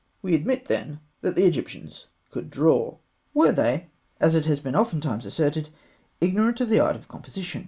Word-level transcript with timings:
]We 0.23 0.33
admit, 0.33 0.65
then, 0.65 0.99
that 1.21 1.35
the 1.35 1.45
Egyptians 1.45 2.07
could 2.31 2.49
draw. 2.49 2.97
Were 3.35 3.51
they, 3.51 3.89
as 4.19 4.33
it 4.33 4.47
has 4.47 4.59
been 4.59 4.73
ofttimes 4.73 5.27
asserted, 5.27 5.69
ignorant 6.19 6.59
of 6.59 6.69
the 6.69 6.79
art 6.79 6.95
of 6.95 7.07
composition? 7.07 7.59